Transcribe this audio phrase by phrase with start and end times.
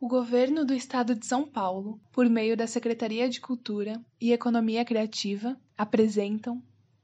[0.00, 4.84] O governo do estado de São Paulo, por meio da Secretaria de Cultura e Economia
[4.84, 6.62] Criativa, apresentam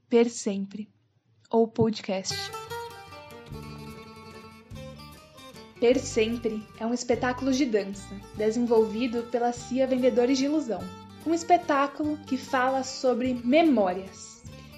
[0.08, 0.88] Per Sempre,
[1.50, 2.36] ou podcast.
[5.80, 10.80] Per Sempre é um espetáculo de dança desenvolvido pela CIA Vendedores de Ilusão.
[11.26, 14.33] Um espetáculo que fala sobre memórias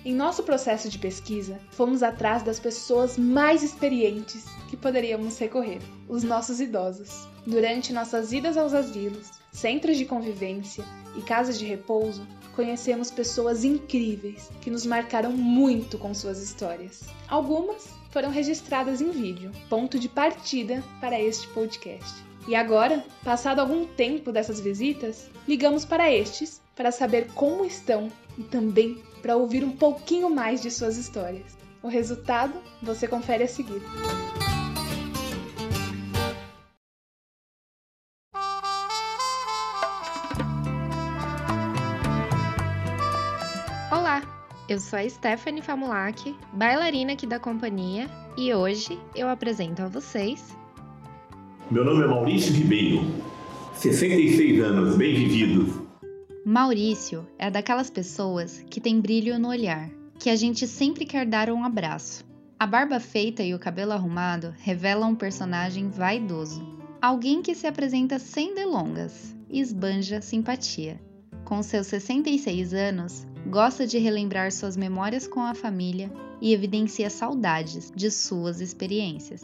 [0.07, 6.23] em nosso processo de pesquisa, fomos atrás das pessoas mais experientes que poderíamos recorrer, os
[6.23, 7.27] nossos idosos.
[7.45, 10.85] Durante nossas idas aos asilos, centros de convivência
[11.17, 12.25] e casas de repouso,
[12.55, 17.03] conhecemos pessoas incríveis que nos marcaram muito com suas histórias.
[17.27, 22.15] Algumas foram registradas em vídeo, ponto de partida para este podcast.
[22.47, 28.45] E agora, passado algum tempo dessas visitas, ligamos para estes para saber como estão e
[28.45, 31.59] também para ouvir um pouquinho mais de suas histórias.
[31.83, 33.83] O resultado você confere a seguir.
[43.91, 44.23] Olá,
[44.69, 50.57] eu sou a Stephanie Famulak, bailarina aqui da companhia, e hoje eu apresento a vocês.
[51.69, 53.05] Meu nome é Maurício Ribeiro,
[53.75, 55.86] 66 anos, bem vividos.
[56.49, 61.51] Maurício é daquelas pessoas que tem brilho no olhar, que a gente sempre quer dar
[61.51, 62.25] um abraço.
[62.57, 66.65] A barba feita e o cabelo arrumado revelam um personagem vaidoso.
[67.03, 71.01] Alguém que se apresenta sem delongas e esbanja simpatia.
[71.45, 77.93] Com seus 66 anos, gosta de relembrar suas memórias com a família e evidencia saudades
[77.93, 79.43] de suas experiências.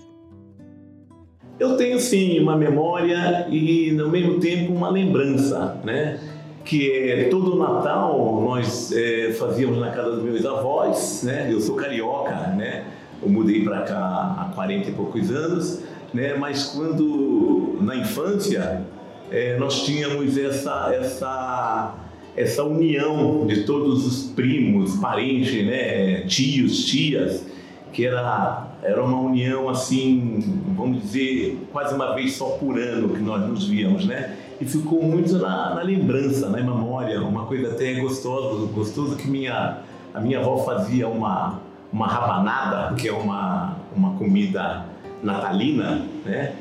[1.59, 6.32] Eu tenho sim uma memória e, ao mesmo tempo, uma lembrança, né?
[6.65, 11.49] Que é todo Natal nós é, fazíamos na casa dos meus avós, né?
[11.51, 12.85] Eu sou carioca, né?
[13.23, 15.81] Eu mudei para cá há 40 e poucos anos,
[16.13, 16.35] né?
[16.35, 18.83] Mas quando na infância
[19.31, 21.95] é, nós tínhamos essa essa
[22.35, 26.23] essa união de todos os primos, parentes, né?
[26.23, 27.45] Tios, tias,
[27.93, 30.43] que era era uma união assim,
[30.77, 34.37] vamos dizer, quase uma vez só por ano que nós nos víamos, né?
[34.63, 39.79] E ficou muito na, na, lembrança, na memória, uma coisa até gostosa, gostoso que minha,
[40.15, 41.59] a minha avó fazia uma,
[41.93, 44.87] uma rabanada, que é uma, uma comida
[45.21, 46.53] natalina, né?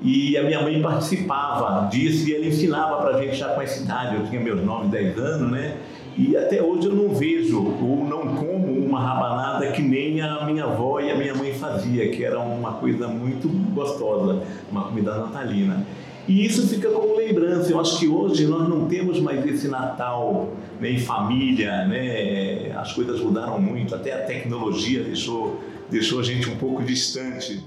[0.00, 3.82] E a minha mãe participava disso e ela ensinava para a gente já com essa
[3.82, 5.76] idade, eu tinha meus 9, 10 anos, né?
[6.16, 10.62] E até hoje eu não vejo ou não como uma rabanada que nem a minha
[10.62, 15.84] avó e a minha mãe fazia, que era uma coisa muito gostosa, uma comida natalina.
[16.28, 17.72] E isso fica como lembrança.
[17.72, 22.70] Eu acho que hoje nós não temos mais esse Natal né, em família, né?
[22.72, 25.58] As coisas mudaram muito, até a tecnologia deixou,
[25.90, 27.64] deixou a gente um pouco distante.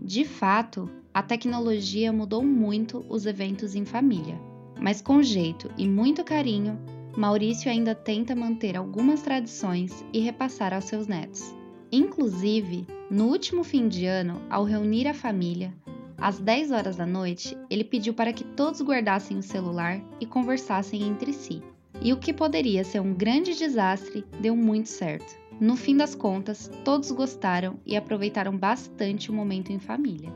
[0.00, 4.40] De fato, a tecnologia mudou muito os eventos em família.
[4.80, 6.78] Mas com jeito e muito carinho,
[7.14, 11.54] Maurício ainda tenta manter algumas tradições e repassar aos seus netos.
[11.92, 15.72] Inclusive, no último fim de ano, ao reunir a família,
[16.18, 21.02] às 10 horas da noite, ele pediu para que todos guardassem o celular e conversassem
[21.02, 21.62] entre si.
[22.00, 25.36] E o que poderia ser um grande desastre deu muito certo.
[25.60, 30.30] No fim das contas, todos gostaram e aproveitaram bastante o momento em família.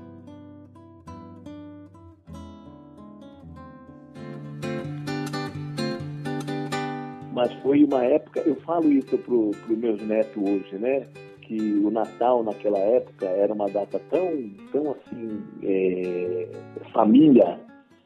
[7.32, 11.06] Mas foi uma época, eu falo isso para os meus netos hoje, né?
[11.50, 16.49] Que o Natal naquela época era uma data tão, tão assim, é,
[16.93, 17.59] família,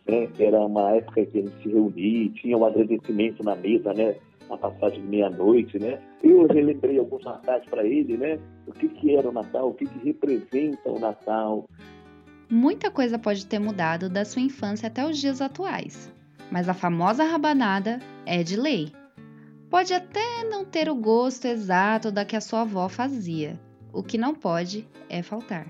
[0.08, 0.30] né?
[0.38, 4.16] Era uma época que a gente se reunia, tinha um agradecimento na mesa, né?
[4.48, 6.00] Na passagem de meia-noite, né?
[6.22, 8.38] Eu relembrei alguns natais para ele, né?
[8.66, 11.68] O que, que era o Natal, o que, que representa o Natal.
[12.48, 16.10] Muita coisa pode ter mudado da sua infância até os dias atuais,
[16.50, 18.90] mas a famosa rabanada é de lei.
[19.74, 23.58] Pode até não ter o gosto exato da que a sua avó fazia.
[23.92, 25.66] O que não pode é faltar.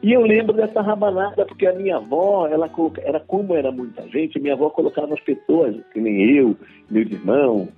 [0.00, 2.70] E eu lembro dessa rabanada porque a minha avó, ela
[3.02, 6.56] era como era muita gente, minha avó colocava as pessoas, que nem eu,
[6.88, 7.70] meus irmãos,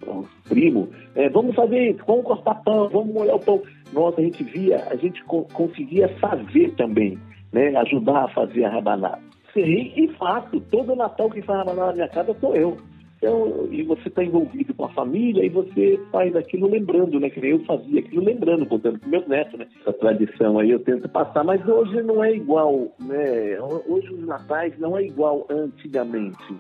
[0.47, 3.63] primo, é, vamos fazer isso, vamos cortar pão, vamos molhar o pão.
[3.95, 7.19] Nossa, a gente via, a gente co conseguia fazer também,
[7.51, 7.75] né?
[7.77, 9.23] Ajudar a fazer a rabanada.
[9.55, 10.61] Sim, e faço.
[10.71, 12.77] Todo Natal que faz rabanada na minha casa sou eu.
[13.21, 17.29] Então, e você está envolvido com a família e você faz aquilo lembrando, né?
[17.29, 19.67] Que nem eu fazia aquilo lembrando, contando com meus netos, né?
[19.79, 23.61] Essa tradição aí eu tento passar, mas hoje não é igual, né?
[23.87, 26.57] Hoje os natais não é igual antigamente.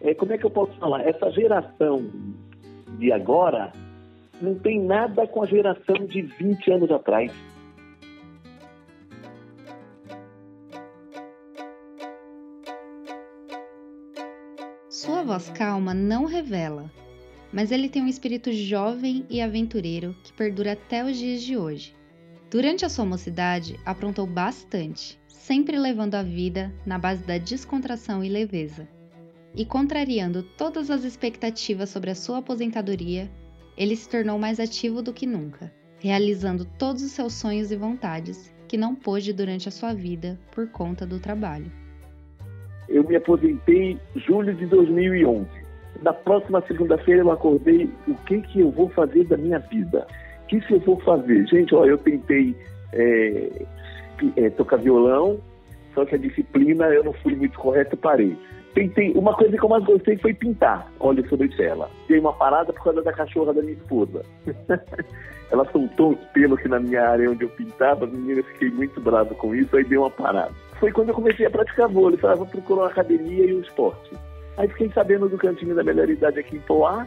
[0.00, 1.06] É, como é que eu posso falar?
[1.06, 2.10] Essa geração
[2.98, 3.70] de agora
[4.40, 7.30] não tem nada com a geração de 20 anos atrás.
[15.28, 16.90] Voz calma não revela,
[17.52, 21.94] mas ele tem um espírito jovem e aventureiro que perdura até os dias de hoje.
[22.50, 28.28] Durante a sua mocidade, aprontou bastante, sempre levando a vida na base da descontração e
[28.30, 28.88] leveza.
[29.54, 33.30] E contrariando todas as expectativas sobre a sua aposentadoria,
[33.76, 38.50] ele se tornou mais ativo do que nunca, realizando todos os seus sonhos e vontades
[38.66, 41.70] que não pôde durante a sua vida por conta do trabalho.
[42.88, 45.46] Eu me aposentei em julho de 2011.
[46.02, 50.06] Na próxima segunda-feira eu acordei, o que que eu vou fazer da minha vida?
[50.44, 51.46] O que, que eu vou fazer?
[51.46, 52.54] Gente, ó, eu tentei
[52.92, 53.66] é,
[54.36, 55.38] é, tocar violão,
[55.94, 58.36] só que a disciplina eu não fui muito correto, parei.
[58.74, 61.90] Tentei, uma coisa que eu mais gostei foi pintar óleo sobre tela.
[62.06, 64.22] Dei uma parada por causa da cachorra da minha esposa.
[65.50, 69.34] Ela soltou os pelos aqui na minha área onde eu pintava, menina, fiquei muito bravo
[69.34, 70.52] com isso, aí dei uma parada.
[70.78, 74.10] Foi quando eu comecei a praticar vôlei, falava, vou procurar uma academia e um esporte.
[74.56, 77.06] Aí fiquei sabendo do cantinho da melhor idade aqui em Poá,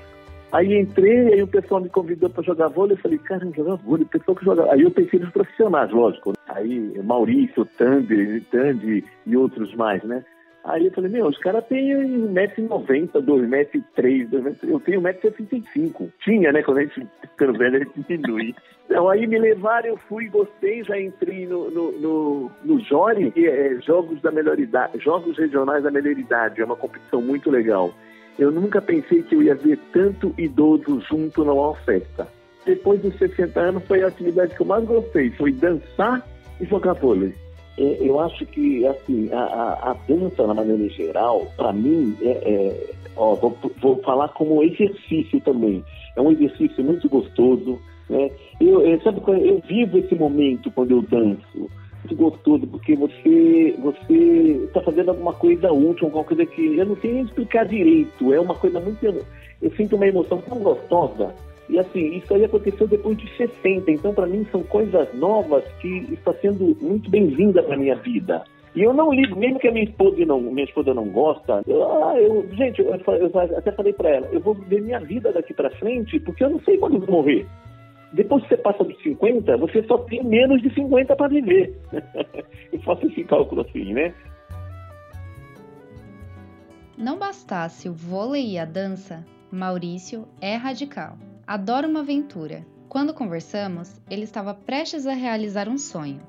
[0.51, 2.97] Aí entrei, aí o pessoal me convidou para jogar vôlei.
[2.97, 4.69] Eu falei, cara, jogar vôlei, pessoal que joga.
[4.71, 6.33] Aí eu pensei nos profissionais, lógico.
[6.49, 10.25] Aí Maurício, Tandy, Tandy e outros mais, né?
[10.63, 16.11] Aí eu falei, meu, os caras têm 1,90m, 2,3m, eu tenho 1,65m.
[16.23, 16.61] Tinha, né?
[16.61, 18.55] Quando a gente ficando velho, a gente diminui.
[18.85, 23.47] Então, aí me levaram, eu fui, gostei, já entrei no, no, no, no Jori, que
[23.47, 27.91] é Jogos da Melhor Idade, Jogos Regionais da Melhor Idade, é uma competição muito legal.
[28.37, 32.27] Eu nunca pensei que eu ia ver tanto idoso junto numa festa.
[32.65, 36.23] Depois dos 60 anos, foi a atividade que eu mais gostei, foi dançar
[36.59, 37.33] e jogar vôlei.
[37.77, 42.29] É, eu acho que, assim, a, a, a dança, na maneira geral, para mim, é,
[42.29, 45.83] é ó, vou, vou, falar como exercício também.
[46.15, 47.79] É um exercício muito gostoso,
[48.09, 48.29] né?
[48.59, 51.69] Eu, eu, sabe, eu vivo esse momento quando eu danço
[52.01, 54.13] muito gostoso, porque você você
[54.65, 58.33] está fazendo alguma coisa útil, alguma coisa que eu não sei nem explicar direito.
[58.33, 59.05] É uma coisa muito.
[59.61, 61.33] Eu sinto uma emoção tão gostosa.
[61.71, 63.89] E assim, isso aí aconteceu depois de 60.
[63.89, 68.43] Então, para mim, são coisas novas que está sendo muito bem-vinda para minha vida.
[68.75, 71.61] E eu não ligo, mesmo que a minha esposa não, minha esposa não gosta.
[71.65, 75.31] Eu, ah, eu, gente, eu, eu até falei para ela, eu vou viver minha vida
[75.31, 77.47] daqui para frente, porque eu não sei quando eu vou morrer.
[78.11, 81.73] Depois que você passa dos 50, você só tem menos de 50 para viver.
[82.73, 84.13] eu faço esse cálculo assim, né?
[86.97, 91.15] Não bastasse o vôlei e a dança, Maurício é radical.
[91.51, 92.65] Adora uma aventura.
[92.87, 96.21] Quando conversamos, ele estava prestes a realizar um sonho.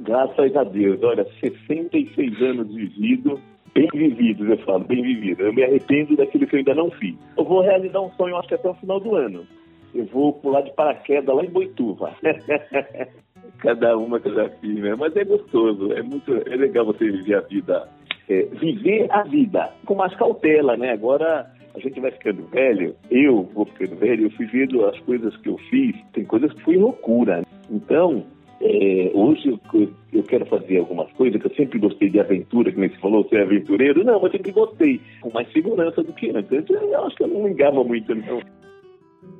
[0.00, 3.38] Graças a Deus, olha, 66 anos vivido,
[3.74, 5.42] bem vividos, eu falo, bem vivido.
[5.42, 7.14] Eu me arrependo daquilo que eu ainda não fiz.
[7.36, 9.46] Eu vou realizar um sonho, acho que até o final do ano
[9.94, 12.14] eu vou pular de paraquedas lá em Boituva.
[13.60, 14.94] cada uma que eu já fiz, né?
[14.94, 17.86] Mas é gostoso, é muito é legal você viver a vida,
[18.30, 20.90] é, viver a vida com mais cautela, né?
[20.90, 25.36] Agora a gente vai ficando velho, eu vou ficando velho, eu fui vendo as coisas
[25.38, 27.44] que eu fiz, tem coisas que foi loucura.
[27.70, 28.24] Então,
[28.60, 32.78] é, hoje eu, eu, quero fazer algumas coisas que eu sempre gostei de aventura, que
[32.78, 34.04] nem você falou, ser aventureiro.
[34.04, 36.50] Não, mas sempre gostei, com mais segurança do que antes.
[36.70, 38.40] Eu acho que eu não ligava muito, não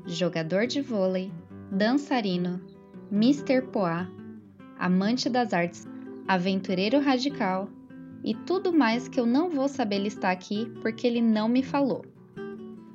[0.06, 1.31] jogador de vôlei,
[1.70, 2.60] dançarino,
[3.10, 3.62] Mr.
[3.72, 4.06] Poá,
[4.78, 5.88] amante das artes,
[6.28, 7.69] aventureiro radical
[8.22, 12.05] e tudo mais que eu não vou saber listar aqui porque ele não me falou.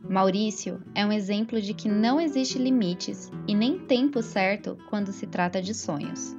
[0.10, 5.28] Maurício é um exemplo de que não existe limites e nem tempo certo quando se
[5.28, 6.36] trata de sonhos.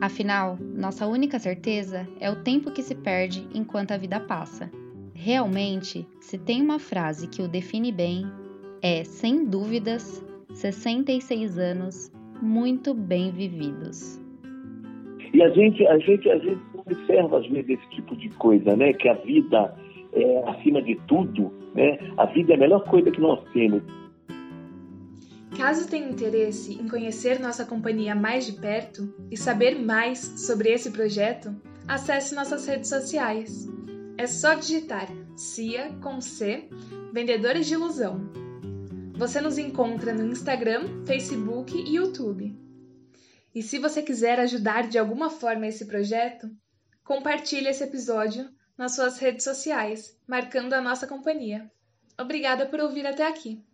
[0.00, 4.68] Afinal, nossa única certeza é o tempo que se perde enquanto a vida passa.
[5.14, 8.26] Realmente, se tem uma frase que o define bem,
[8.82, 10.20] é, sem dúvidas,
[10.52, 12.10] 66 anos
[12.42, 14.20] muito bem vividos.
[15.32, 18.92] E a gente, a gente, a gente observa às vezes esse tipo de coisa, né?
[18.92, 19.72] Que a vida
[20.12, 21.98] é acima de tudo, né?
[22.16, 23.82] A vida é a melhor coisa que nós temos.
[25.56, 30.90] Caso tenha interesse em conhecer nossa companhia mais de perto e saber mais sobre esse
[30.90, 31.54] projeto,
[31.86, 33.68] acesse nossas redes sociais.
[34.16, 36.68] É só digitar CIA com C,
[37.12, 38.30] Vendedores de Ilusão,
[39.22, 42.58] você nos encontra no Instagram, Facebook e YouTube.
[43.54, 46.48] E se você quiser ajudar de alguma forma esse projeto,
[47.04, 51.70] compartilhe esse episódio nas suas redes sociais, marcando a nossa companhia.
[52.18, 53.64] Obrigada por ouvir até aqui.